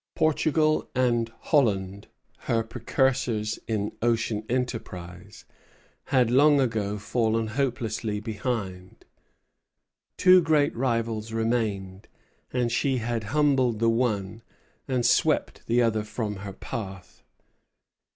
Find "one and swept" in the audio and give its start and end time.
13.91-15.67